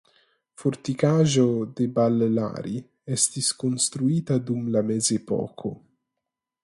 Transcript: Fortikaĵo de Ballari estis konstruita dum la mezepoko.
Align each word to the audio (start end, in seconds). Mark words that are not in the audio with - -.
Fortikaĵo 0.61 1.43
de 1.79 1.87
Ballari 1.99 2.73
estis 3.17 3.51
konstruita 3.65 4.39
dum 4.49 4.65
la 4.77 4.83
mezepoko. 4.89 5.77